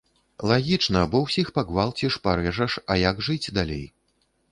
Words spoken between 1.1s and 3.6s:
бо ўсіх пагвалціш, парэжаш, а як жыць